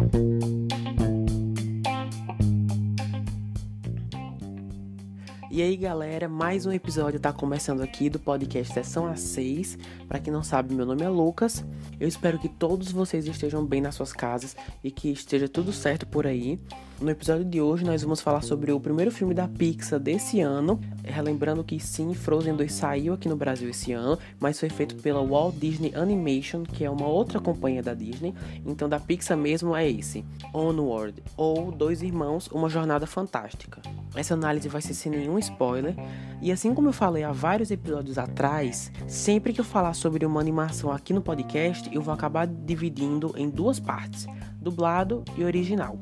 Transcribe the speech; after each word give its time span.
thank 0.00 0.14
you 0.14 0.39
E 5.52 5.60
aí, 5.62 5.76
galera, 5.76 6.28
mais 6.28 6.64
um 6.64 6.70
episódio 6.70 7.16
está 7.16 7.32
começando 7.32 7.80
aqui 7.80 8.08
do 8.08 8.20
podcast 8.20 8.72
Sessão 8.72 9.12
A6. 9.12 9.76
Para 10.06 10.20
quem 10.20 10.32
não 10.32 10.44
sabe, 10.44 10.72
meu 10.72 10.86
nome 10.86 11.02
é 11.02 11.08
Lucas. 11.08 11.64
Eu 11.98 12.06
espero 12.06 12.38
que 12.38 12.48
todos 12.48 12.92
vocês 12.92 13.26
estejam 13.26 13.66
bem 13.66 13.80
nas 13.80 13.96
suas 13.96 14.12
casas 14.12 14.54
e 14.84 14.92
que 14.92 15.10
esteja 15.10 15.48
tudo 15.48 15.72
certo 15.72 16.06
por 16.06 16.24
aí. 16.24 16.60
No 17.00 17.10
episódio 17.10 17.46
de 17.46 17.60
hoje, 17.60 17.82
nós 17.82 18.02
vamos 18.02 18.20
falar 18.20 18.42
sobre 18.42 18.70
o 18.70 18.78
primeiro 18.78 19.10
filme 19.10 19.34
da 19.34 19.48
Pixar 19.48 19.98
desse 19.98 20.40
ano. 20.40 20.78
Relembrando 21.02 21.64
que 21.64 21.80
sim, 21.80 22.14
Frozen 22.14 22.54
2 22.54 22.72
saiu 22.72 23.14
aqui 23.14 23.28
no 23.28 23.36
Brasil 23.36 23.70
esse 23.70 23.90
ano, 23.90 24.18
mas 24.38 24.60
foi 24.60 24.68
feito 24.68 24.96
pela 24.96 25.24
Walt 25.24 25.56
Disney 25.56 25.92
Animation, 25.96 26.62
que 26.62 26.84
é 26.84 26.90
uma 26.90 27.08
outra 27.08 27.40
companhia 27.40 27.82
da 27.82 27.94
Disney. 27.94 28.34
Então, 28.66 28.88
da 28.88 29.00
Pixar 29.00 29.36
mesmo 29.36 29.74
é 29.74 29.90
esse: 29.90 30.24
Onward, 30.54 31.20
ou 31.36 31.72
Dois 31.72 32.02
Irmãos, 32.02 32.46
Uma 32.48 32.68
Jornada 32.68 33.06
Fantástica. 33.06 33.80
Essa 34.14 34.34
análise 34.34 34.68
vai 34.68 34.82
ser 34.82 34.92
sem 34.92 35.10
nenhum 35.10 35.39
spoiler. 35.40 35.94
E 36.40 36.50
assim 36.50 36.74
como 36.74 36.88
eu 36.88 36.92
falei 36.92 37.24
há 37.24 37.32
vários 37.32 37.70
episódios 37.70 38.16
atrás, 38.16 38.90
sempre 39.06 39.52
que 39.52 39.60
eu 39.60 39.64
falar 39.64 39.94
sobre 39.94 40.24
uma 40.24 40.40
animação 40.40 40.90
aqui 40.90 41.12
no 41.12 41.20
podcast, 41.20 41.92
eu 41.92 42.00
vou 42.00 42.14
acabar 42.14 42.46
dividindo 42.46 43.34
em 43.36 43.50
duas 43.50 43.78
partes: 43.78 44.26
dublado 44.60 45.24
e 45.36 45.44
original. 45.44 45.98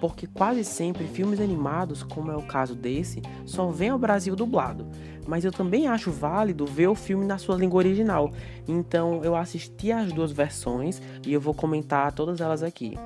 Porque 0.00 0.26
quase 0.26 0.64
sempre 0.64 1.06
filmes 1.06 1.40
animados, 1.40 2.02
como 2.02 2.30
é 2.30 2.36
o 2.36 2.42
caso 2.42 2.74
desse, 2.74 3.20
só 3.44 3.68
vem 3.68 3.90
ao 3.90 3.98
Brasil 3.98 4.34
dublado. 4.34 4.86
Mas 5.26 5.44
eu 5.44 5.52
também 5.52 5.86
acho 5.86 6.10
válido 6.10 6.64
ver 6.66 6.88
o 6.88 6.94
filme 6.94 7.26
na 7.26 7.36
sua 7.38 7.56
língua 7.56 7.78
original. 7.78 8.32
Então 8.66 9.22
eu 9.22 9.36
assisti 9.36 9.92
as 9.92 10.10
duas 10.12 10.32
versões 10.32 11.00
e 11.26 11.32
eu 11.32 11.40
vou 11.40 11.54
comentar 11.54 12.12
todas 12.12 12.40
elas 12.40 12.62
aqui. 12.62 12.96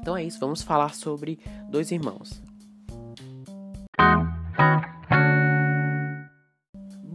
Então 0.00 0.16
é 0.16 0.24
isso, 0.24 0.40
vamos 0.40 0.62
falar 0.62 0.94
sobre 0.94 1.38
Dois 1.68 1.90
Irmãos. 1.90 2.42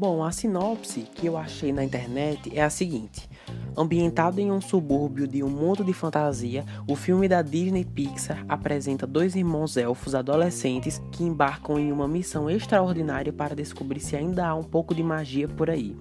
Bom, 0.09 0.23
a 0.23 0.31
sinopse 0.31 1.01
que 1.01 1.25
eu 1.25 1.35
achei 1.35 1.73
na 1.73 1.83
internet 1.83 2.57
é 2.57 2.63
a 2.63 2.69
seguinte: 2.69 3.29
Ambientado 3.75 4.39
em 4.39 4.49
um 4.49 4.61
subúrbio 4.61 5.27
de 5.27 5.43
um 5.43 5.49
mundo 5.49 5.83
de 5.83 5.91
fantasia, 5.91 6.63
o 6.87 6.95
filme 6.95 7.27
da 7.27 7.41
Disney 7.41 7.83
Pixar 7.83 8.45
apresenta 8.47 9.05
dois 9.05 9.35
irmãos 9.35 9.75
elfos 9.75 10.15
adolescentes 10.15 11.01
que 11.11 11.25
embarcam 11.25 11.77
em 11.77 11.91
uma 11.91 12.07
missão 12.07 12.49
extraordinária 12.49 13.33
para 13.33 13.53
descobrir 13.53 13.99
se 13.99 14.15
ainda 14.15 14.47
há 14.47 14.55
um 14.55 14.63
pouco 14.63 14.95
de 14.95 15.03
magia 15.03 15.45
por 15.45 15.69
aí. 15.69 15.93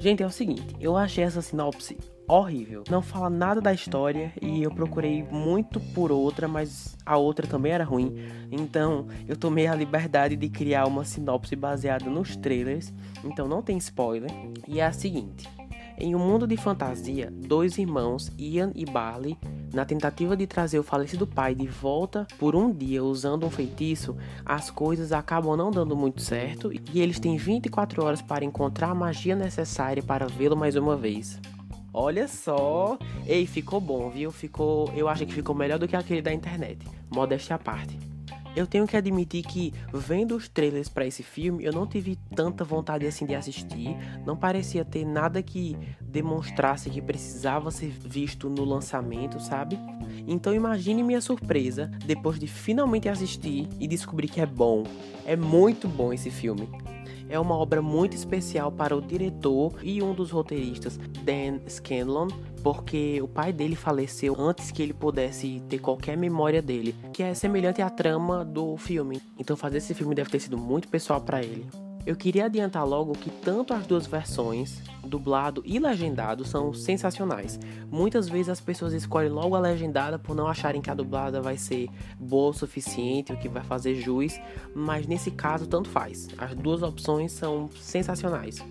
Gente, 0.00 0.24
é 0.24 0.26
o 0.26 0.30
seguinte, 0.30 0.74
eu 0.80 0.96
achei 0.96 1.22
essa 1.22 1.40
sinopse 1.40 1.96
horrível. 2.28 2.84
Não 2.90 3.02
fala 3.02 3.30
nada 3.30 3.60
da 3.60 3.72
história 3.72 4.32
e 4.40 4.62
eu 4.62 4.70
procurei 4.70 5.22
muito 5.22 5.80
por 5.80 6.10
outra, 6.10 6.48
mas 6.48 6.96
a 7.04 7.16
outra 7.16 7.46
também 7.46 7.72
era 7.72 7.84
ruim. 7.84 8.14
Então 8.50 9.06
eu 9.28 9.36
tomei 9.36 9.66
a 9.66 9.74
liberdade 9.74 10.36
de 10.36 10.48
criar 10.48 10.86
uma 10.86 11.04
sinopse 11.04 11.54
baseada 11.54 12.08
nos 12.10 12.36
trailers. 12.36 12.92
Então 13.24 13.46
não 13.46 13.62
tem 13.62 13.76
spoiler. 13.78 14.30
E 14.66 14.80
é 14.80 14.86
a 14.86 14.92
seguinte. 14.92 15.48
Em 15.98 16.14
um 16.14 16.18
mundo 16.18 16.46
de 16.46 16.58
fantasia, 16.58 17.32
dois 17.34 17.78
irmãos, 17.78 18.30
Ian 18.38 18.70
e 18.74 18.84
Barley, 18.84 19.38
na 19.72 19.82
tentativa 19.86 20.36
de 20.36 20.46
trazer 20.46 20.78
o 20.78 20.82
falecido 20.82 21.26
pai 21.26 21.54
de 21.54 21.66
volta 21.66 22.26
por 22.38 22.54
um 22.54 22.70
dia 22.70 23.02
usando 23.02 23.46
um 23.46 23.50
feitiço, 23.50 24.14
as 24.44 24.70
coisas 24.70 25.10
acabam 25.10 25.56
não 25.56 25.70
dando 25.70 25.96
muito 25.96 26.20
certo 26.20 26.70
e 26.70 27.00
eles 27.00 27.18
têm 27.18 27.38
24 27.38 28.04
horas 28.04 28.20
para 28.20 28.44
encontrar 28.44 28.90
a 28.90 28.94
magia 28.94 29.34
necessária 29.34 30.02
para 30.02 30.26
vê-lo 30.26 30.54
mais 30.54 30.76
uma 30.76 30.96
vez. 30.96 31.40
Olha 31.98 32.28
só. 32.28 32.98
Ei, 33.26 33.46
ficou 33.46 33.80
bom, 33.80 34.10
viu? 34.10 34.30
Ficou. 34.30 34.92
Eu 34.94 35.08
acho 35.08 35.24
que 35.24 35.32
ficou 35.32 35.54
melhor 35.54 35.78
do 35.78 35.88
que 35.88 35.96
aquele 35.96 36.20
da 36.20 36.30
internet. 36.30 36.86
Modéstia 37.10 37.56
à 37.56 37.58
parte. 37.58 37.98
Eu 38.54 38.66
tenho 38.66 38.86
que 38.86 38.98
admitir 38.98 39.42
que, 39.42 39.72
vendo 39.94 40.36
os 40.36 40.46
trailers 40.46 40.90
para 40.90 41.06
esse 41.06 41.22
filme, 41.22 41.64
eu 41.64 41.72
não 41.72 41.86
tive 41.86 42.16
tanta 42.34 42.64
vontade 42.64 43.06
assim 43.06 43.24
de 43.24 43.34
assistir. 43.34 43.96
Não 44.26 44.36
parecia 44.36 44.84
ter 44.84 45.06
nada 45.06 45.42
que 45.42 45.74
demonstrasse 46.02 46.90
que 46.90 47.00
precisava 47.00 47.70
ser 47.70 47.88
visto 47.88 48.50
no 48.50 48.64
lançamento, 48.64 49.40
sabe? 49.40 49.78
Então 50.26 50.54
imagine 50.54 51.02
minha 51.02 51.22
surpresa 51.22 51.90
depois 52.04 52.38
de 52.38 52.46
finalmente 52.46 53.08
assistir 53.08 53.68
e 53.80 53.88
descobrir 53.88 54.28
que 54.28 54.40
é 54.40 54.46
bom. 54.46 54.84
É 55.24 55.34
muito 55.34 55.88
bom 55.88 56.12
esse 56.12 56.30
filme 56.30 56.68
é 57.28 57.38
uma 57.38 57.56
obra 57.56 57.80
muito 57.82 58.14
especial 58.14 58.70
para 58.70 58.96
o 58.96 59.00
diretor 59.00 59.74
e 59.82 60.02
um 60.02 60.14
dos 60.14 60.30
roteiristas, 60.30 60.98
Dan 61.22 61.60
Scanlon, 61.68 62.28
porque 62.62 63.20
o 63.22 63.28
pai 63.28 63.52
dele 63.52 63.76
faleceu 63.76 64.34
antes 64.38 64.70
que 64.70 64.82
ele 64.82 64.92
pudesse 64.92 65.62
ter 65.68 65.78
qualquer 65.78 66.16
memória 66.16 66.60
dele, 66.60 66.94
que 67.12 67.22
é 67.22 67.34
semelhante 67.34 67.80
à 67.80 67.88
trama 67.88 68.44
do 68.44 68.76
filme. 68.76 69.20
Então 69.38 69.56
fazer 69.56 69.78
esse 69.78 69.94
filme 69.94 70.14
deve 70.14 70.30
ter 70.30 70.40
sido 70.40 70.58
muito 70.58 70.88
pessoal 70.88 71.20
para 71.20 71.42
ele. 71.42 71.66
Eu 72.06 72.14
queria 72.14 72.44
adiantar 72.44 72.86
logo 72.86 73.12
que 73.14 73.28
tanto 73.28 73.74
as 73.74 73.84
duas 73.84 74.06
versões, 74.06 74.80
dublado 75.04 75.60
e 75.66 75.76
legendado, 75.80 76.44
são 76.44 76.72
sensacionais. 76.72 77.58
Muitas 77.90 78.28
vezes 78.28 78.48
as 78.48 78.60
pessoas 78.60 78.92
escolhem 78.92 79.28
logo 79.28 79.56
a 79.56 79.58
legendada 79.58 80.16
por 80.16 80.36
não 80.36 80.46
acharem 80.46 80.80
que 80.80 80.88
a 80.88 80.94
dublada 80.94 81.42
vai 81.42 81.56
ser 81.56 81.88
boa 82.16 82.50
o 82.50 82.54
suficiente, 82.54 83.32
o 83.32 83.36
que 83.36 83.48
vai 83.48 83.64
fazer 83.64 83.96
juiz, 83.96 84.40
mas 84.72 85.04
nesse 85.08 85.32
caso 85.32 85.66
tanto 85.66 85.88
faz. 85.88 86.28
As 86.38 86.54
duas 86.54 86.80
opções 86.80 87.32
são 87.32 87.68
sensacionais. 87.74 88.64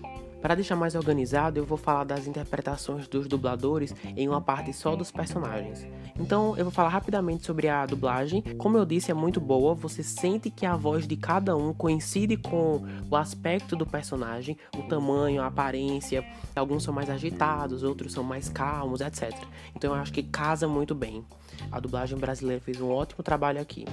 Para 0.46 0.54
deixar 0.54 0.76
mais 0.76 0.94
organizado, 0.94 1.58
eu 1.58 1.64
vou 1.64 1.76
falar 1.76 2.04
das 2.04 2.28
interpretações 2.28 3.08
dos 3.08 3.26
dubladores 3.26 3.92
em 4.16 4.28
uma 4.28 4.40
parte 4.40 4.72
só 4.72 4.94
dos 4.94 5.10
personagens. 5.10 5.84
Então, 6.20 6.56
eu 6.56 6.62
vou 6.62 6.72
falar 6.72 6.90
rapidamente 6.90 7.44
sobre 7.44 7.68
a 7.68 7.84
dublagem. 7.84 8.42
Como 8.56 8.78
eu 8.78 8.86
disse, 8.86 9.10
é 9.10 9.14
muito 9.14 9.40
boa. 9.40 9.74
Você 9.74 10.04
sente 10.04 10.48
que 10.48 10.64
a 10.64 10.76
voz 10.76 11.04
de 11.04 11.16
cada 11.16 11.56
um 11.56 11.74
coincide 11.74 12.36
com 12.36 12.80
o 13.10 13.16
aspecto 13.16 13.74
do 13.74 13.84
personagem, 13.84 14.56
o 14.76 14.84
tamanho, 14.84 15.42
a 15.42 15.46
aparência. 15.46 16.24
Alguns 16.54 16.84
são 16.84 16.94
mais 16.94 17.10
agitados, 17.10 17.82
outros 17.82 18.12
são 18.12 18.22
mais 18.22 18.48
calmos, 18.48 19.00
etc. 19.00 19.32
Então, 19.74 19.96
eu 19.96 20.00
acho 20.00 20.12
que 20.12 20.22
casa 20.22 20.68
muito 20.68 20.94
bem. 20.94 21.24
A 21.72 21.80
dublagem 21.80 22.16
brasileira 22.16 22.60
fez 22.60 22.80
um 22.80 22.88
ótimo 22.88 23.24
trabalho 23.24 23.60
aqui. 23.60 23.84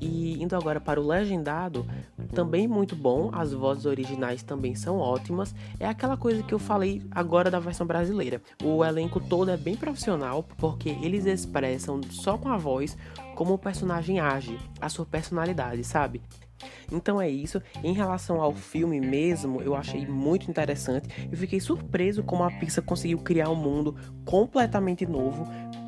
E 0.00 0.42
indo 0.42 0.54
agora 0.54 0.80
para 0.80 1.00
o 1.00 1.06
legendado, 1.06 1.86
também 2.34 2.68
muito 2.68 2.94
bom. 2.94 3.30
As 3.32 3.54
vozes 3.54 3.86
originais 3.86 4.42
também 4.42 4.74
são 4.74 4.98
ótimas. 4.98 5.54
É 5.80 5.93
aquela 5.94 6.16
coisa 6.16 6.42
que 6.42 6.52
eu 6.52 6.58
falei 6.58 7.02
agora 7.10 7.50
da 7.50 7.58
versão 7.58 7.86
brasileira. 7.86 8.42
O 8.62 8.84
elenco 8.84 9.20
todo 9.20 9.50
é 9.50 9.56
bem 9.56 9.76
profissional 9.76 10.42
porque 10.58 10.90
eles 10.90 11.24
expressam 11.24 12.00
só 12.10 12.36
com 12.36 12.48
a 12.48 12.56
voz 12.56 12.96
como 13.34 13.54
o 13.54 13.58
personagem 13.58 14.20
age, 14.20 14.58
a 14.80 14.88
sua 14.88 15.06
personalidade, 15.06 15.82
sabe? 15.84 16.20
Então 16.90 17.20
é 17.20 17.28
isso. 17.28 17.62
Em 17.82 17.92
relação 17.92 18.40
ao 18.40 18.52
filme 18.52 19.00
mesmo, 19.00 19.62
eu 19.62 19.74
achei 19.74 20.06
muito 20.06 20.50
interessante. 20.50 21.28
Eu 21.30 21.36
fiquei 21.38 21.60
surpreso 21.60 22.22
como 22.22 22.42
a 22.42 22.50
Pixar 22.50 22.84
conseguiu 22.84 23.18
criar 23.18 23.50
um 23.50 23.56
mundo 23.56 23.96
completamente 24.24 25.06
novo 25.06 25.46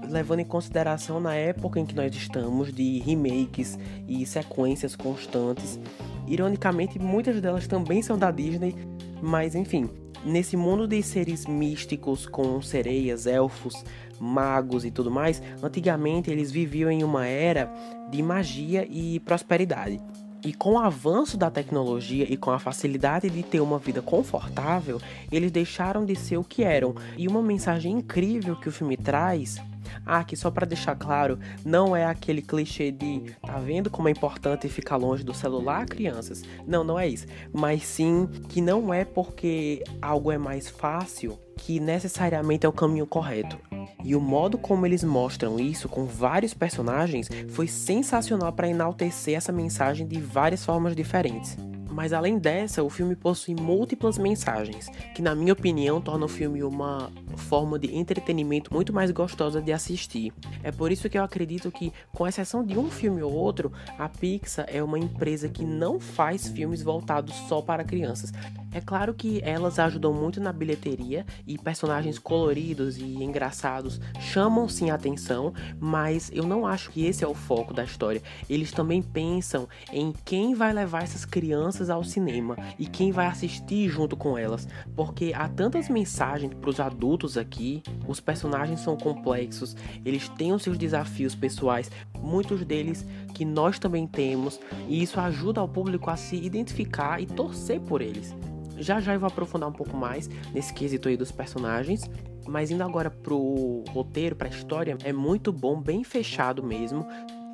levando 0.09 0.39
em 0.39 0.45
consideração 0.45 1.19
na 1.19 1.35
época 1.35 1.81
em 1.81 1.85
que 1.85 1.95
nós 1.95 2.15
estamos, 2.15 2.73
de 2.73 3.01
remakes 3.01 3.77
e 4.07 4.25
sequências 4.25 4.95
constantes. 4.95 5.81
Ironicamente, 6.29 6.97
muitas 6.97 7.41
delas 7.41 7.67
também 7.67 8.03
são 8.03 8.17
da 8.17 8.31
Disney, 8.31 8.77
mas 9.23 9.55
enfim, 9.55 9.89
nesse 10.25 10.57
mundo 10.57 10.87
de 10.87 11.03
seres 11.03 11.47
místicos 11.47 12.27
com 12.27 12.61
sereias, 12.61 13.27
elfos, 13.27 13.85
magos 14.19 14.85
e 14.85 14.91
tudo 14.91 15.11
mais, 15.11 15.43
antigamente 15.63 16.31
eles 16.31 16.51
viviam 16.51 16.91
em 16.91 17.05
uma 17.05 17.27
era 17.27 17.73
de 18.11 18.23
magia 18.23 18.87
e 18.91 19.21
prosperidade. 19.21 20.01
E 20.45 20.53
com 20.53 20.75
o 20.75 20.79
avanço 20.79 21.37
da 21.37 21.51
tecnologia 21.51 22.25
e 22.31 22.37
com 22.37 22.51
a 22.51 22.59
facilidade 22.59 23.29
de 23.29 23.43
ter 23.43 23.61
uma 23.61 23.79
vida 23.79 24.01
confortável, 24.01 25.01
eles 25.33 25.51
deixaram 25.51 26.05
de 26.05 26.15
ser 26.15 26.37
o 26.37 26.45
que 26.45 26.63
eram. 26.63 26.95
E 27.17 27.27
uma 27.27 27.43
mensagem 27.43 27.93
incrível 27.93 28.55
que 28.55 28.69
o 28.69 28.73
filme 28.73 28.97
traz 28.97 29.61
ah, 30.05 30.25
que 30.25 30.37
só 30.37 30.51
para 30.51 30.67
deixar 30.67 30.95
claro, 30.97 31.39
não 31.65 31.95
é 31.95 32.05
aquele 32.05 32.43
clichê 32.43 32.91
de 32.91 33.35
tá 33.45 33.59
vendo 33.59 33.91
como 33.91 34.09
é 34.09 34.11
importante 34.11 34.69
ficar 34.69 34.97
longe 34.97 35.25
do 35.25 35.35
celular, 35.35 35.87
crianças? 35.87 36.43
Não, 36.67 36.85
não 36.85 36.99
é 36.99 37.09
isso. 37.09 37.27
Mas 37.53 37.83
sim 37.85 38.29
que 38.49 38.61
não 38.61 38.93
é 38.93 39.05
porque 39.05 39.83
algo 40.01 40.31
é 40.31 40.39
mais 40.39 40.69
fácil 40.69 41.39
que 41.57 41.81
necessariamente 41.81 42.67
é 42.67 42.69
o 42.69 42.73
caminho 42.73 43.07
correto. 43.07 43.59
E 44.05 44.15
o 44.15 44.21
modo 44.21 44.59
como 44.59 44.87
eles 44.87 45.03
mostram 45.03 45.59
isso 45.59 45.89
com 45.89 46.05
vários 46.05 46.55
personagens 46.55 47.29
foi 47.49 47.67
sensacional 47.67 48.53
para 48.53 48.69
enaltecer 48.69 49.37
essa 49.37 49.53
mensagem 49.53 50.07
de 50.07 50.21
várias 50.21 50.65
formas 50.65 50.95
diferentes. 50.95 51.57
Mas 51.91 52.13
além 52.13 52.39
dessa, 52.39 52.83
o 52.83 52.91
filme 52.91 53.17
possui 53.17 53.55
múltiplas 53.55 54.19
mensagens, 54.19 54.87
que 55.15 55.23
na 55.23 55.35
minha 55.35 55.55
opinião 55.55 55.99
torna 55.99 56.27
o 56.27 56.29
filme 56.29 56.63
uma 56.63 57.11
forma 57.37 57.79
de 57.79 57.95
entretenimento 57.95 58.73
muito 58.73 58.93
mais 58.93 59.11
gostosa 59.11 59.61
de 59.61 59.73
assistir. 59.73 60.33
É 60.63 60.73
por 60.73 60.91
isso 60.91 61.09
que 61.09 61.19
eu 61.19 61.25
acredito 61.25 61.71
que, 61.71 61.93
com 62.13 62.27
exceção 62.27 62.65
de 62.65 62.79
um 62.79 62.91
filme 62.91 63.23
ou 63.23 63.33
outro, 63.33 63.73
a 63.99 64.09
Pixar 64.09 64.67
é 64.69 64.83
uma 64.83 64.99
empresa 64.99 65.49
que 65.49 65.65
não 65.65 66.01
faz 66.01 66.49
filmes 66.49 66.83
voltados 66.83 67.35
só 67.49 67.61
para 67.63 67.85
crianças. 67.85 68.33
É 68.77 68.81
claro 68.83 69.15
que 69.15 69.41
elas 69.43 69.79
ajudam 69.79 70.13
muito 70.13 70.39
na 70.39 70.53
bilheteria 70.53 71.25
e 71.47 71.57
personagens 71.57 72.19
coloridos 72.19 72.99
e 72.99 73.25
engraçados 73.25 73.99
chamam 74.21 74.69
sim 74.69 74.91
a 74.91 74.95
atenção, 74.95 75.55
mas 75.81 76.31
eu 76.31 76.45
não 76.45 76.67
acho 76.67 76.91
que 76.91 77.07
esse 77.07 77.25
é 77.25 77.27
o 77.27 77.33
foco 77.33 77.73
da 77.73 77.83
história. 77.83 78.23
Eles 78.51 78.73
também 78.73 79.01
pensam 79.01 79.67
em 79.91 80.13
quem 80.27 80.55
vai 80.55 80.75
levar 80.75 81.03
essas 81.05 81.25
crianças 81.25 81.89
ao 81.89 82.05
cinema 82.05 82.55
e 82.79 82.87
quem 82.87 83.11
vai 83.11 83.27
assistir 83.27 83.89
junto 83.89 84.15
com 84.15 84.37
elas, 84.37 84.69
porque 84.95 85.33
há 85.35 85.49
tantas 85.49 85.89
mensagens 85.89 86.53
para 86.53 86.69
os 86.69 86.79
adultos 86.79 87.26
aqui, 87.35 87.83
os 88.07 88.21
personagens 88.21 88.81
são 88.81 88.95
complexos, 88.95 89.75
eles 90.05 90.29
têm 90.29 90.53
os 90.53 90.63
seus 90.63 90.77
desafios 90.77 91.35
pessoais, 91.35 91.91
muitos 92.19 92.63
deles 92.63 93.07
que 93.33 93.43
nós 93.43 93.79
também 93.79 94.07
temos, 94.07 94.61
e 94.87 95.03
isso 95.03 95.19
ajuda 95.19 95.63
o 95.63 95.69
público 95.69 96.11
a 96.11 96.17
se 96.17 96.37
identificar 96.37 97.23
e 97.23 97.27
torcer 97.27 97.81
por 97.81 98.03
eles. 98.03 98.35
Já 98.77 99.01
já 99.01 99.15
eu 99.15 99.21
vou 99.21 99.29
aprofundar 99.29 99.69
um 99.69 99.73
pouco 99.73 99.97
mais 99.97 100.29
nesse 100.53 100.75
quesito 100.75 101.09
aí 101.09 101.17
dos 101.17 101.33
personagens, 101.33 102.03
mas 102.47 102.71
indo 102.71 102.83
agora 102.83 103.11
pro 103.11 103.83
roteiro, 103.89 104.37
pra 104.37 104.49
história, 104.49 104.97
é 105.03 105.13
muito 105.13 105.53
bom, 105.53 105.81
bem 105.81 106.05
fechado 106.05 106.63
mesmo. 106.63 107.07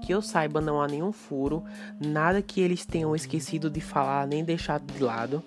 Que 0.04 0.12
eu 0.12 0.20
saiba, 0.20 0.60
não 0.60 0.82
há 0.82 0.88
nenhum 0.88 1.12
furo, 1.12 1.62
nada 2.04 2.42
que 2.42 2.60
eles 2.60 2.84
tenham 2.84 3.14
esquecido 3.14 3.70
de 3.70 3.80
falar 3.80 4.26
nem 4.26 4.44
deixado 4.44 4.92
de 4.92 5.00
lado. 5.00 5.42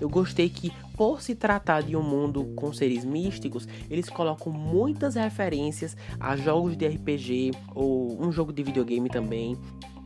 Eu 0.00 0.08
gostei 0.08 0.48
que, 0.48 0.72
por 0.96 1.20
se 1.20 1.34
tratar 1.34 1.82
de 1.82 1.96
um 1.96 2.02
mundo 2.02 2.52
com 2.56 2.72
seres 2.72 3.04
místicos, 3.04 3.66
eles 3.90 4.08
colocam 4.08 4.52
muitas 4.52 5.14
referências 5.14 5.96
a 6.18 6.36
jogos 6.36 6.76
de 6.76 6.86
RPG 6.86 7.52
ou 7.74 8.20
um 8.20 8.30
jogo 8.30 8.52
de 8.52 8.62
videogame 8.62 9.08
também. 9.08 9.56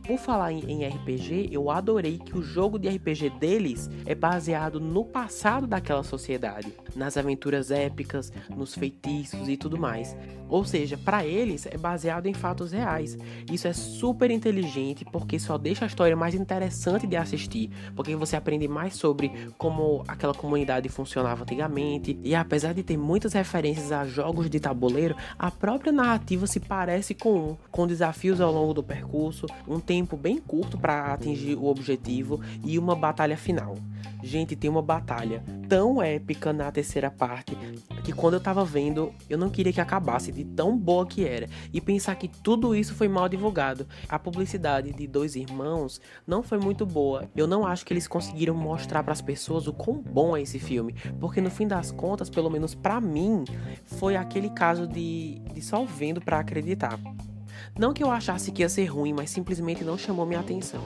Por 0.05 0.17
falar 0.17 0.51
em, 0.51 0.85
RPG, 0.85 1.47
eu 1.49 1.71
adorei 1.71 2.17
que 2.17 2.37
o 2.37 2.43
jogo 2.43 2.77
de 2.77 2.89
RPG 2.89 3.29
deles 3.39 3.89
é 4.05 4.13
baseado 4.13 4.77
no 4.77 5.05
passado 5.05 5.65
daquela 5.65 6.03
sociedade, 6.03 6.73
nas 6.93 7.15
aventuras 7.15 7.71
épicas, 7.71 8.29
nos 8.49 8.75
feitiços 8.75 9.47
e 9.47 9.55
tudo 9.55 9.77
mais. 9.77 10.13
Ou 10.49 10.65
seja, 10.65 10.97
para 10.97 11.25
eles 11.25 11.65
é 11.65 11.77
baseado 11.77 12.27
em 12.27 12.33
fatos 12.33 12.73
reais. 12.73 13.17
Isso 13.51 13.67
é 13.67 13.73
super 13.73 14.29
inteligente 14.29 15.05
porque 15.05 15.39
só 15.39 15.57
deixa 15.57 15.85
a 15.85 15.87
história 15.87 16.15
mais 16.15 16.35
interessante 16.35 17.07
de 17.07 17.15
assistir, 17.15 17.71
porque 17.95 18.15
você 18.15 18.35
aprende 18.35 18.67
mais 18.67 18.95
sobre 18.95 19.31
como 19.57 20.03
aquela 20.07 20.33
comunidade 20.33 20.89
funcionava 20.89 21.43
antigamente. 21.43 22.19
E 22.23 22.35
apesar 22.35 22.73
de 22.73 22.83
ter 22.83 22.97
muitas 22.97 23.33
referências 23.33 23.91
a 23.91 24.05
jogos 24.05 24.49
de 24.49 24.59
tabuleiro, 24.59 25.15
a 25.39 25.49
própria 25.49 25.93
narrativa 25.93 26.45
se 26.45 26.59
parece 26.59 27.15
com 27.15 27.33
um, 27.33 27.57
com 27.71 27.87
desafios 27.87 28.41
ao 28.41 28.51
longo 28.51 28.73
do 28.73 28.83
percurso, 28.83 29.47
um 29.67 29.79
tempo 29.93 30.17
bem 30.17 30.39
curto 30.39 30.75
para 30.75 31.13
atingir 31.13 31.55
o 31.55 31.65
objetivo 31.65 32.41
e 32.65 32.79
uma 32.79 32.95
batalha 32.95 33.37
final. 33.37 33.77
Gente, 34.23 34.55
tem 34.55 34.67
uma 34.67 34.81
batalha 34.81 35.43
tão 35.69 36.01
épica 36.01 36.51
na 36.51 36.71
terceira 36.71 37.11
parte 37.11 37.55
que 38.03 38.11
quando 38.11 38.33
eu 38.33 38.39
tava 38.39 38.65
vendo, 38.65 39.13
eu 39.29 39.37
não 39.37 39.51
queria 39.51 39.71
que 39.71 39.79
acabasse 39.79 40.31
de 40.31 40.43
tão 40.43 40.75
boa 40.75 41.05
que 41.05 41.27
era. 41.27 41.47
E 41.71 41.79
pensar 41.79 42.15
que 42.15 42.27
tudo 42.27 42.73
isso 42.73 42.95
foi 42.95 43.07
mal 43.07 43.29
divulgado. 43.29 43.85
A 44.09 44.17
publicidade 44.17 44.91
de 44.91 45.05
Dois 45.05 45.35
Irmãos 45.35 46.01
não 46.25 46.41
foi 46.41 46.57
muito 46.57 46.87
boa. 46.87 47.29
Eu 47.35 47.45
não 47.45 47.63
acho 47.63 47.85
que 47.85 47.93
eles 47.93 48.07
conseguiram 48.07 48.55
mostrar 48.55 49.03
para 49.03 49.13
as 49.13 49.21
pessoas 49.21 49.67
o 49.67 49.73
quão 49.73 50.01
bom 50.01 50.35
é 50.35 50.41
esse 50.41 50.57
filme, 50.57 50.95
porque 51.19 51.39
no 51.39 51.51
fim 51.51 51.67
das 51.67 51.91
contas, 51.91 52.31
pelo 52.31 52.49
menos 52.49 52.73
para 52.73 52.99
mim, 52.99 53.43
foi 53.85 54.15
aquele 54.15 54.49
caso 54.49 54.87
de, 54.87 55.39
de 55.53 55.61
só 55.61 55.85
vendo 55.85 56.19
para 56.19 56.39
acreditar. 56.39 56.99
Não 57.77 57.93
que 57.93 58.03
eu 58.03 58.11
achasse 58.11 58.51
que 58.51 58.61
ia 58.61 58.69
ser 58.69 58.85
ruim, 58.85 59.13
mas 59.13 59.29
simplesmente 59.29 59.83
não 59.83 59.97
chamou 59.97 60.25
minha 60.25 60.39
atenção. 60.39 60.81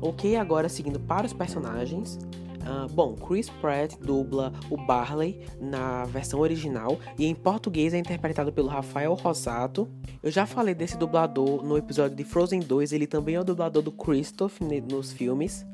Ok, 0.00 0.36
agora 0.36 0.68
seguindo 0.68 0.98
para 0.98 1.26
os 1.26 1.32
personagens. 1.32 2.18
Uh, 2.60 2.90
bom, 2.92 3.14
Chris 3.14 3.48
Pratt 3.48 3.96
dubla 3.96 4.52
o 4.70 4.76
Barley 4.76 5.46
na 5.60 6.04
versão 6.04 6.40
original 6.40 6.98
e 7.18 7.26
em 7.26 7.34
português 7.34 7.94
é 7.94 7.98
interpretado 7.98 8.52
pelo 8.52 8.68
Rafael 8.68 9.14
Rosato. 9.14 9.88
Eu 10.22 10.30
já 10.30 10.46
falei 10.46 10.74
desse 10.74 10.96
dublador 10.96 11.62
no 11.64 11.76
episódio 11.76 12.16
de 12.16 12.24
Frozen 12.24 12.60
2, 12.60 12.92
ele 12.92 13.06
também 13.06 13.34
é 13.34 13.40
o 13.40 13.44
dublador 13.44 13.82
do 13.82 13.90
Christoph 13.90 14.60
nos 14.60 15.12
filmes. 15.12 15.66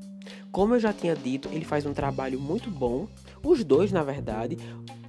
Como 0.50 0.74
eu 0.74 0.80
já 0.80 0.92
tinha 0.92 1.14
dito, 1.14 1.48
ele 1.52 1.64
faz 1.64 1.86
um 1.86 1.92
trabalho 1.92 2.40
muito 2.40 2.70
bom, 2.70 3.06
os 3.44 3.62
dois 3.64 3.92
na 3.92 4.02
verdade. 4.02 4.56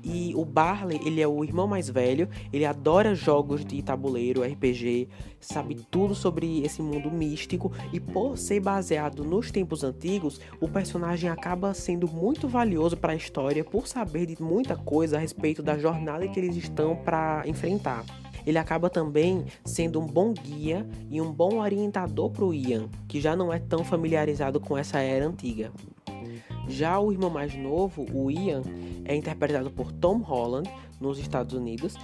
E 0.09 0.33
o 0.36 0.45
Barley, 0.45 1.01
ele 1.06 1.19
é 1.19 1.27
o 1.27 1.44
irmão 1.44 1.68
mais 1.68 1.89
velho, 1.89 2.30
ele 2.54 2.63
adora 2.63 3.13
jogos 3.13 3.65
de 3.65 3.81
tabuleiro, 3.81 4.42
RPG, 4.42 5.09
sabe 5.38 5.75
tudo 5.92 6.15
sobre 6.15 6.62
esse 6.63 6.81
mundo 6.81 7.12
místico 7.12 7.74
e 7.92 8.00
por 8.00 8.38
ser 8.38 8.62
baseado 8.62 9.25
nos 9.25 9.51
tempos 9.51 9.83
antigos, 9.83 10.39
o 10.62 10.69
personagem 10.69 11.30
acaba 11.30 11.74
sendo 11.74 12.07
muito 12.07 12.48
valioso 12.48 12.95
para 12.95 13.12
a 13.12 13.18
história 13.18 13.65
por 13.65 13.86
saber 13.86 14.27
de 14.27 14.42
muita 14.42 14.77
coisa 14.77 15.18
a 15.18 15.19
respeito 15.19 15.62
da 15.62 15.77
jornada 15.77 16.25
que 16.25 16.39
eles 16.39 16.56
estão 16.56 16.95
para 16.95 17.44
enfrentar 17.45 18.06
ele 18.45 18.57
acaba 18.57 18.89
também 18.89 19.44
sendo 19.65 20.00
um 20.00 20.07
bom 20.07 20.33
guia 20.33 20.88
e 21.12 21.19
um 21.19 21.33
bom 21.33 21.60
orientador 21.60 22.30
para 22.30 22.45
o 22.45 22.53
Ian, 22.53 22.88
que 23.06 23.19
já 23.19 23.36
não 23.36 23.51
é 23.51 23.60
tão 23.60 23.83
familiarizado 23.83 24.57
com 24.57 24.77
essa 24.77 25.00
era 25.00 25.27
antiga. 25.27 25.69
Já 26.69 27.00
o 27.00 27.12
irmão 27.12 27.30
mais 27.30 27.56
novo, 27.56 28.06
o 28.14 28.30
Ian, 28.30 28.62
é 29.06 29.16
interpretado 29.16 29.72
por 29.72 29.92
Tom 29.92 30.18
Holland 30.18 30.69
nos 31.00 31.18
Estados 31.18 31.54
Unidos 31.54 31.96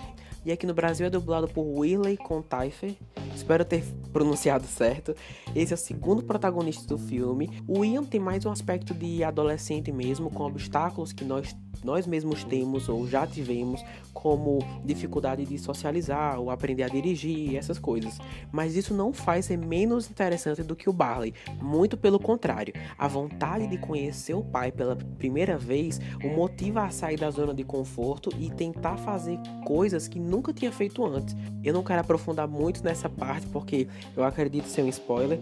e 0.46 0.52
aqui 0.52 0.68
no 0.68 0.74
Brasil 0.74 1.06
é 1.06 1.10
dublado 1.10 1.48
por 1.48 1.64
Willie 1.64 2.18
Contaifer. 2.18 2.96
Espero 3.34 3.64
ter 3.64 3.84
pronunciado 4.12 4.66
certo. 4.68 5.16
Esse 5.56 5.74
é 5.74 5.76
o 5.76 5.78
segundo 5.78 6.22
protagonista 6.22 6.86
do 6.86 6.98
filme. 6.98 7.50
O 7.68 7.86
Ian 7.86 8.04
tem 8.04 8.20
mais 8.20 8.46
um 8.46 8.52
aspecto 8.52 8.94
de 8.94 9.24
adolescente 9.24 9.92
mesmo, 9.92 10.30
com 10.30 10.44
obstáculos 10.44 11.14
que 11.14 11.24
nós 11.24 11.56
nós 11.84 12.08
mesmos 12.08 12.44
temos 12.44 12.90
ou 12.90 13.08
já 13.08 13.26
tivemos, 13.26 13.84
como 14.14 14.60
dificuldade 14.84 15.46
de 15.46 15.58
socializar 15.58 16.40
ou 16.40 16.50
aprender 16.50 16.84
a 16.84 16.88
dirigir, 16.88 17.56
essas 17.56 17.80
coisas. 17.80 18.18
Mas 18.52 18.76
isso 18.76 18.94
não 18.94 19.12
faz 19.12 19.46
ser 19.46 19.58
menos 19.58 20.10
interessante 20.10 20.64
do 20.64 20.76
que 20.76 20.90
o 20.90 20.94
Barley, 20.94 21.34
muito 21.62 21.98
pelo 21.98 22.20
contrário. 22.20 22.74
A 22.98 23.08
vontade 23.08 23.68
de 23.68 23.78
conhecer 23.78 24.34
o 24.34 24.44
pai 24.44 24.72
pela 24.72 24.96
primeira 24.96 25.58
vez 25.58 26.00
o 26.24 26.30
motiva 26.30 26.84
a 26.84 26.90
sair 26.90 27.20
da 27.20 27.30
zona 27.30 27.54
de 27.54 27.64
conforto 27.64 28.30
e 28.40 28.50
tentar 28.50 28.98
fazer 28.98 29.40
coisas 29.66 30.08
que 30.08 30.20
nunca 30.20 30.54
tinha 30.54 30.72
feito 30.72 31.06
antes. 31.06 31.36
Eu 31.64 31.74
não 31.74 31.84
quero 31.84 32.02
aprofundar 32.02 32.48
muito 32.48 32.84
nessa 32.84 33.10
parte 33.10 33.48
porque 33.48 33.88
eu 34.16 34.24
acredito 34.24 34.68
ser 34.68 34.84
um 34.84 34.90
spoiler. 34.90 35.40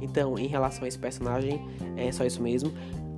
Então, 0.00 0.38
em 0.38 0.46
relação 0.46 0.84
a 0.84 0.88
esse 0.88 0.98
personagem, 0.98 1.60
é 1.96 2.12
só 2.12 2.24
isso 2.24 2.42
mesmo 2.42 2.72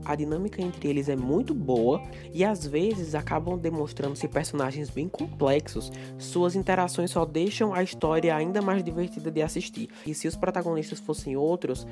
a 0.05 0.15
dinâmica 0.15 0.63
entre 0.63 0.89
eles 0.89 1.09
é 1.09 1.17
muito 1.17 1.55
boa 1.55 2.03
e 2.33 2.45
às 2.45 2.67
vezes 2.67 3.15
acabam 3.15 3.59
demonstrando-se 3.59 4.27
personagens 4.29 4.91
bem 4.91 5.09
complexos. 5.09 5.91
Suas 6.19 6.55
interações 6.55 7.11
só 7.11 7.25
deixam 7.25 7.75
a 7.75 7.83
história 7.83 8.35
ainda 8.35 8.63
mais 8.63 8.83
divertida 8.83 9.31
de 9.31 9.43
assistir. 9.43 9.89
E 10.07 10.15
se 10.15 10.27
os 10.29 10.37
protagonistas 10.37 10.99
fossem 11.01 11.37
outros, 11.37 11.87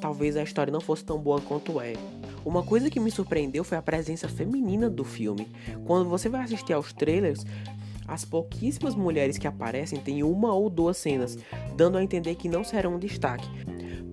talvez 0.00 0.36
a 0.36 0.42
história 0.42 0.72
não 0.72 0.80
fosse 0.80 1.04
tão 1.04 1.18
boa 1.18 1.40
quanto 1.40 1.80
é. 1.80 1.94
Uma 2.44 2.62
coisa 2.62 2.90
que 2.90 3.00
me 3.00 3.10
surpreendeu 3.10 3.62
foi 3.62 3.78
a 3.78 3.82
presença 3.82 4.28
feminina 4.28 4.90
do 4.90 5.04
filme. 5.04 5.46
Quando 5.86 6.08
você 6.08 6.28
vai 6.28 6.42
assistir 6.42 6.72
aos 6.72 6.92
trailers, 6.92 7.44
as 8.06 8.24
pouquíssimas 8.24 8.94
mulheres 8.94 9.38
que 9.38 9.46
aparecem 9.46 9.98
têm 9.98 10.22
uma 10.22 10.52
ou 10.52 10.68
duas 10.68 10.96
cenas, 10.96 11.38
dando 11.76 11.96
a 11.98 12.02
entender 12.02 12.34
que 12.34 12.48
não 12.48 12.64
serão 12.64 12.96
um 12.96 12.98
destaque. 12.98 13.48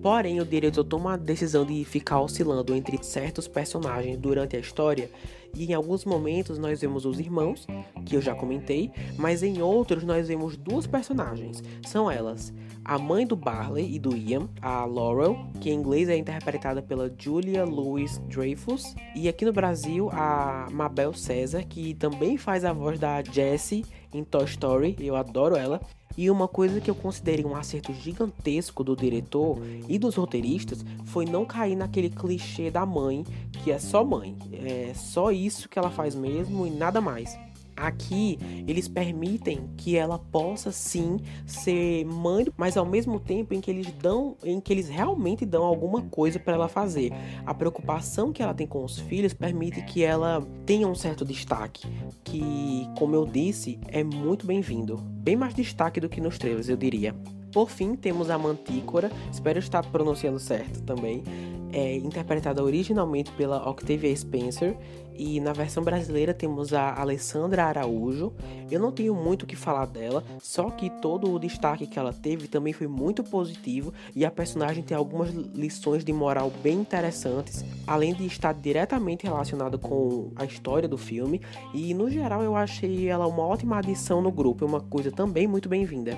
Porém, 0.02 0.40
o 0.40 0.44
diretor 0.46 0.84
toma 0.84 1.14
a 1.14 1.16
decisão 1.16 1.64
de 1.64 1.84
ficar 1.84 2.20
oscilando 2.20 2.74
entre 2.74 3.02
certos 3.02 3.46
personagens 3.46 4.16
durante 4.16 4.56
a 4.56 4.60
história, 4.60 5.10
e 5.54 5.66
em 5.66 5.74
alguns 5.74 6.04
momentos 6.04 6.58
nós 6.58 6.80
vemos 6.80 7.04
os 7.04 7.18
irmãos, 7.18 7.66
que 8.06 8.16
eu 8.16 8.22
já 8.22 8.34
comentei, 8.34 8.90
mas 9.18 9.42
em 9.42 9.60
outros 9.60 10.02
nós 10.04 10.28
vemos 10.28 10.56
duas 10.56 10.86
personagens. 10.86 11.62
São 11.86 12.10
elas 12.10 12.52
a 12.84 12.98
mãe 12.98 13.26
do 13.26 13.36
Barley 13.36 13.94
e 13.94 13.98
do 13.98 14.16
Ian, 14.16 14.48
a 14.60 14.84
Laurel, 14.84 15.36
que 15.60 15.70
em 15.70 15.74
inglês 15.74 16.08
é 16.08 16.16
interpretada 16.16 16.80
pela 16.80 17.12
Julia 17.16 17.64
Louis 17.64 18.18
Dreyfus, 18.28 18.94
e 19.14 19.28
aqui 19.28 19.44
no 19.44 19.52
Brasil 19.52 20.08
a 20.12 20.66
Mabel 20.72 21.12
César, 21.12 21.62
que 21.62 21.94
também 21.94 22.36
faz 22.36 22.64
a 22.64 22.72
voz 22.72 22.98
da 22.98 23.22
Jessie 23.22 23.84
em 24.12 24.24
Toy 24.24 24.44
Story, 24.44 24.96
eu 24.98 25.14
adoro 25.14 25.56
ela. 25.56 25.80
E 26.16 26.30
uma 26.30 26.48
coisa 26.48 26.80
que 26.80 26.90
eu 26.90 26.94
considerei 26.94 27.44
um 27.44 27.56
acerto 27.56 27.92
gigantesco 27.94 28.82
do 28.82 28.96
diretor 28.96 29.58
e 29.88 29.98
dos 29.98 30.16
roteiristas 30.16 30.84
foi 31.06 31.24
não 31.24 31.44
cair 31.44 31.76
naquele 31.76 32.10
clichê 32.10 32.70
da 32.70 32.84
mãe, 32.84 33.24
que 33.64 33.70
é 33.70 33.78
só 33.78 34.04
mãe, 34.04 34.36
é 34.52 34.92
só 34.94 35.30
isso 35.30 35.68
que 35.68 35.78
ela 35.78 35.90
faz 35.90 36.14
mesmo 36.14 36.66
e 36.66 36.70
nada 36.70 37.00
mais. 37.00 37.38
Aqui 37.80 38.38
eles 38.68 38.86
permitem 38.88 39.70
que 39.74 39.96
ela 39.96 40.18
possa 40.18 40.70
sim 40.70 41.18
ser 41.46 42.04
mãe, 42.04 42.46
mas 42.54 42.76
ao 42.76 42.84
mesmo 42.84 43.18
tempo 43.18 43.54
em 43.54 43.60
que 43.60 43.70
eles 43.70 43.90
dão, 43.92 44.36
em 44.44 44.60
que 44.60 44.70
eles 44.70 44.88
realmente 44.88 45.46
dão 45.46 45.62
alguma 45.62 46.02
coisa 46.02 46.38
para 46.38 46.54
ela 46.54 46.68
fazer. 46.68 47.10
A 47.46 47.54
preocupação 47.54 48.32
que 48.32 48.42
ela 48.42 48.52
tem 48.52 48.66
com 48.66 48.84
os 48.84 48.98
filhos 48.98 49.32
permite 49.32 49.80
que 49.82 50.04
ela 50.04 50.46
tenha 50.66 50.86
um 50.86 50.94
certo 50.94 51.24
destaque, 51.24 51.88
que, 52.22 52.86
como 52.98 53.14
eu 53.14 53.24
disse, 53.24 53.80
é 53.88 54.04
muito 54.04 54.46
bem-vindo. 54.46 54.98
Bem 54.98 55.34
mais 55.34 55.54
destaque 55.54 56.00
do 56.00 56.08
que 56.08 56.20
nos 56.20 56.36
trailers, 56.36 56.68
eu 56.68 56.76
diria. 56.76 57.14
Por 57.50 57.70
fim, 57.70 57.96
temos 57.96 58.28
a 58.28 58.38
Mantícora, 58.38 59.10
espero 59.32 59.58
estar 59.58 59.84
pronunciando 59.90 60.38
certo 60.38 60.82
também, 60.82 61.24
é 61.72 61.96
interpretada 61.96 62.62
originalmente 62.62 63.30
pela 63.32 63.68
Octavia 63.68 64.14
Spencer 64.14 64.76
e 65.20 65.38
na 65.38 65.52
versão 65.52 65.82
brasileira 65.84 66.32
temos 66.32 66.72
a 66.72 66.98
Alessandra 66.98 67.66
Araújo. 67.66 68.32
Eu 68.70 68.80
não 68.80 68.90
tenho 68.90 69.14
muito 69.14 69.42
o 69.42 69.46
que 69.46 69.54
falar 69.54 69.84
dela, 69.84 70.24
só 70.40 70.70
que 70.70 70.88
todo 70.88 71.30
o 71.30 71.38
destaque 71.38 71.86
que 71.86 71.98
ela 71.98 72.10
teve 72.10 72.48
também 72.48 72.72
foi 72.72 72.86
muito 72.86 73.22
positivo 73.22 73.92
e 74.16 74.24
a 74.24 74.30
personagem 74.30 74.82
tem 74.82 74.96
algumas 74.96 75.28
lições 75.30 76.06
de 76.06 76.10
moral 76.10 76.50
bem 76.62 76.78
interessantes, 76.78 77.62
além 77.86 78.14
de 78.14 78.24
estar 78.24 78.54
diretamente 78.54 79.26
relacionada 79.26 79.76
com 79.76 80.30
a 80.36 80.46
história 80.46 80.88
do 80.88 80.96
filme. 80.96 81.42
E 81.74 81.92
no 81.92 82.08
geral 82.08 82.42
eu 82.42 82.56
achei 82.56 83.06
ela 83.06 83.26
uma 83.26 83.42
ótima 83.42 83.76
adição 83.76 84.22
no 84.22 84.32
grupo, 84.32 84.64
é 84.64 84.68
uma 84.68 84.80
coisa 84.80 85.10
também 85.10 85.46
muito 85.46 85.68
bem-vinda. 85.68 86.16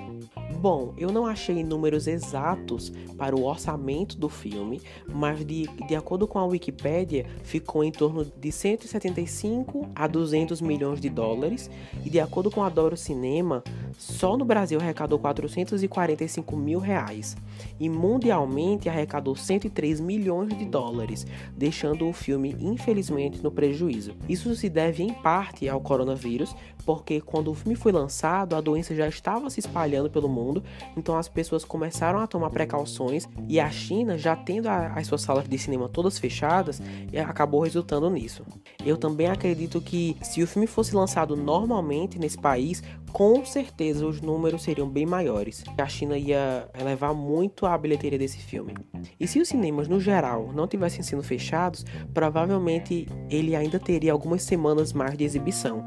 Bom, 0.60 0.94
eu 0.96 1.10
não 1.10 1.26
achei 1.26 1.64
números 1.64 2.06
exatos 2.06 2.92
para 3.18 3.34
o 3.34 3.44
orçamento 3.44 4.16
do 4.16 4.28
filme, 4.28 4.80
mas 5.08 5.44
de, 5.44 5.66
de 5.88 5.96
acordo 5.96 6.28
com 6.28 6.38
a 6.38 6.44
Wikipedia, 6.44 7.26
ficou 7.42 7.82
em 7.82 7.90
torno 7.90 8.24
de 8.24 8.52
175 8.92 9.88
a 9.94 10.06
200 10.06 10.60
milhões 10.60 11.00
de 11.00 11.08
dólares, 11.08 11.70
e 12.04 12.10
de 12.10 12.20
acordo 12.20 12.50
com 12.50 12.62
a 12.62 12.68
Doro 12.68 12.96
Cinema, 12.96 13.62
só 13.96 14.36
no 14.36 14.44
Brasil 14.44 14.78
arrecadou 14.78 15.18
445 15.18 16.56
mil 16.56 16.78
reais, 16.78 17.36
e 17.78 17.88
mundialmente 17.88 18.88
arrecadou 18.88 19.34
103 19.34 20.00
milhões 20.00 20.56
de 20.56 20.64
dólares, 20.64 21.26
deixando 21.56 22.08
o 22.08 22.12
filme 22.12 22.56
infelizmente 22.60 23.42
no 23.42 23.50
prejuízo. 23.50 24.14
Isso 24.28 24.54
se 24.54 24.68
deve 24.68 25.02
em 25.02 25.12
parte 25.12 25.68
ao 25.68 25.80
coronavírus, 25.80 26.54
porque 26.84 27.20
quando 27.20 27.50
o 27.50 27.54
filme 27.54 27.76
foi 27.76 27.92
lançado, 27.92 28.56
a 28.56 28.60
doença 28.60 28.94
já 28.94 29.06
estava 29.06 29.48
se 29.48 29.60
espalhando 29.60 30.10
pelo 30.10 30.28
mundo, 30.28 30.62
então 30.96 31.16
as 31.16 31.28
pessoas 31.28 31.64
começaram 31.64 32.18
a 32.18 32.26
tomar 32.26 32.50
precauções 32.50 33.28
e 33.48 33.60
a 33.60 33.70
China, 33.70 34.18
já 34.18 34.34
tendo 34.34 34.68
as 34.68 35.06
suas 35.06 35.22
salas 35.22 35.48
de 35.48 35.58
cinema 35.58 35.88
todas 35.88 36.18
fechadas, 36.18 36.82
acabou 37.28 37.60
resultando 37.60 38.10
nisso. 38.10 38.44
Eu 38.84 38.96
também 38.96 39.28
acredito 39.28 39.80
que 39.80 40.16
se 40.22 40.42
o 40.42 40.46
filme 40.46 40.66
fosse 40.66 40.94
lançado 40.94 41.36
normalmente 41.36 42.18
nesse 42.18 42.38
país, 42.38 42.82
com 43.12 43.44
certeza 43.44 44.06
os 44.06 44.20
números 44.20 44.62
seriam 44.62 44.88
bem 44.88 45.04
maiores. 45.04 45.62
A 45.76 45.86
China 45.86 46.16
ia 46.16 46.68
elevar 46.78 47.14
muito 47.14 47.66
a 47.66 47.76
bilheteria 47.76 48.18
desse 48.18 48.38
filme. 48.38 48.74
E 49.20 49.28
se 49.28 49.40
os 49.40 49.48
cinemas 49.48 49.86
no 49.86 50.00
geral 50.00 50.50
não 50.54 50.66
tivessem 50.66 51.02
sido 51.02 51.22
fechados, 51.22 51.84
provavelmente 52.14 53.06
ele 53.28 53.54
ainda 53.54 53.78
teria 53.78 54.12
algumas 54.12 54.42
semanas 54.42 54.92
mais 54.92 55.16
de 55.16 55.24
exibição. 55.24 55.84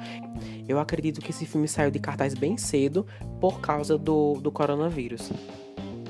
Eu 0.68 0.80
acredito 0.80 1.20
que 1.20 1.32
esse 1.32 1.46
filme 1.46 1.68
saiu 1.68 1.90
de 1.90 2.00
cartaz 2.00 2.34
bem 2.34 2.58
cedo 2.58 3.06
por 3.42 3.60
causa 3.60 3.98
do, 3.98 4.34
do 4.36 4.52
coronavírus. 4.52 5.32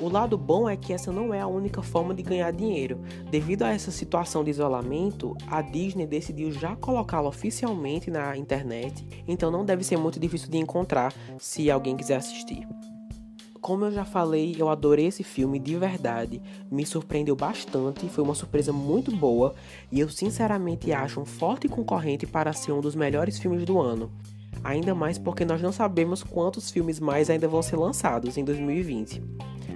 O 0.01 0.09
lado 0.09 0.37
bom 0.37 0.69
é 0.69 0.75
que 0.75 0.91
essa 0.91 1.11
não 1.11 1.33
é 1.33 1.39
a 1.39 1.47
única 1.47 1.81
forma 1.81 2.13
de 2.13 2.21
ganhar 2.21 2.51
dinheiro. 2.51 2.99
Devido 3.31 3.63
a 3.63 3.71
essa 3.71 3.91
situação 3.91 4.43
de 4.43 4.49
isolamento, 4.49 5.35
a 5.47 5.61
Disney 5.61 6.05
decidiu 6.05 6.51
já 6.51 6.75
colocá-lo 6.75 7.29
oficialmente 7.29 8.11
na 8.11 8.35
internet, 8.35 9.07
então 9.25 9.49
não 9.49 9.63
deve 9.63 9.85
ser 9.85 9.97
muito 9.97 10.19
difícil 10.19 10.49
de 10.49 10.57
encontrar 10.57 11.13
se 11.39 11.71
alguém 11.71 11.95
quiser 11.95 12.17
assistir. 12.17 12.67
Como 13.61 13.85
eu 13.85 13.91
já 13.91 14.05
falei, 14.05 14.55
eu 14.59 14.69
adorei 14.69 15.07
esse 15.07 15.23
filme 15.23 15.57
de 15.57 15.75
verdade, 15.77 16.41
me 16.69 16.85
surpreendeu 16.85 17.35
bastante, 17.35 18.07
foi 18.09 18.23
uma 18.23 18.35
surpresa 18.35 18.71
muito 18.71 19.15
boa 19.15 19.55
e 19.91 20.01
eu 20.01 20.09
sinceramente 20.09 20.91
acho 20.91 21.21
um 21.21 21.25
forte 21.25 21.67
concorrente 21.67 22.27
para 22.27 22.53
ser 22.53 22.73
um 22.73 22.81
dos 22.81 22.95
melhores 22.95 23.39
filmes 23.39 23.65
do 23.65 23.79
ano. 23.79 24.11
Ainda 24.63 24.93
mais 24.93 25.17
porque 25.17 25.45
nós 25.45 25.61
não 25.61 25.71
sabemos 25.71 26.21
quantos 26.21 26.69
filmes 26.69 26.99
mais 26.99 27.29
ainda 27.29 27.47
vão 27.47 27.61
ser 27.61 27.77
lançados 27.77 28.37
em 28.37 28.43
2020. 28.43 29.21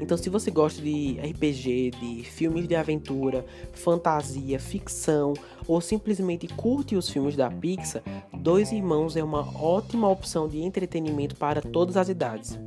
Então, 0.02 0.18
se 0.18 0.30
você 0.30 0.50
gosta 0.50 0.82
de 0.82 1.20
RPG, 1.20 1.92
de 2.00 2.24
filmes 2.24 2.68
de 2.68 2.76
aventura, 2.76 3.46
fantasia, 3.74 4.60
ficção 4.60 5.34
ou 5.68 5.82
simplesmente 5.82 6.48
curte 6.48 6.96
os 6.96 7.10
filmes 7.10 7.36
da 7.36 7.50
Pixar, 7.50 8.02
Dois 8.34 8.72
Irmãos 8.72 9.16
é 9.16 9.24
uma 9.24 9.42
ótima 9.62 10.10
opção 10.10 10.48
de 10.48 10.60
entretenimento 10.62 11.36
para 11.36 11.62
todas 11.62 11.98
as 11.98 12.08
idades. 12.08 12.58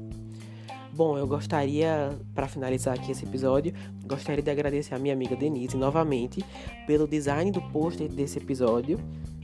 Bom, 0.94 1.16
eu 1.16 1.26
gostaria, 1.26 2.10
para 2.34 2.46
finalizar 2.46 2.94
aqui 2.94 3.12
esse 3.12 3.24
episódio, 3.24 3.72
gostaria 4.06 4.42
de 4.42 4.50
agradecer 4.50 4.94
a 4.94 4.98
minha 4.98 5.14
amiga 5.14 5.34
Denise 5.34 5.74
novamente 5.74 6.44
pelo 6.86 7.08
design 7.08 7.50
do 7.50 7.62
pôster 7.62 8.08
desse 8.10 8.36
episódio 8.36 9.00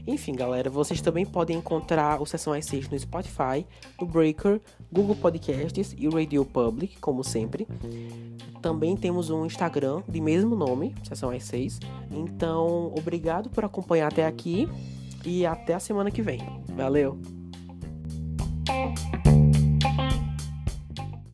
enfim, 0.09 0.33
galera, 0.33 0.69
vocês 0.69 1.01
também 1.01 1.25
podem 1.25 1.57
encontrar 1.57 2.21
o 2.21 2.25
Sessão 2.25 2.53
às 2.53 2.65
6 2.65 2.89
no 2.89 2.99
Spotify, 2.99 3.65
no 3.99 4.07
Breaker, 4.07 4.59
Google 4.91 5.15
Podcasts 5.15 5.95
e 5.97 6.07
Radio 6.07 6.43
Public, 6.43 6.99
como 6.99 7.23
sempre. 7.23 7.67
Também 8.61 8.97
temos 8.97 9.29
um 9.29 9.45
Instagram 9.45 10.01
de 10.07 10.19
mesmo 10.19 10.55
nome, 10.55 10.95
Sessão 11.03 11.29
às 11.29 11.43
6. 11.43 11.79
Então, 12.11 12.93
obrigado 12.97 13.49
por 13.49 13.63
acompanhar 13.63 14.07
até 14.07 14.25
aqui 14.25 14.67
e 15.25 15.45
até 15.45 15.75
a 15.75 15.79
semana 15.79 16.09
que 16.11 16.21
vem. 16.21 16.39
Valeu! 16.75 17.38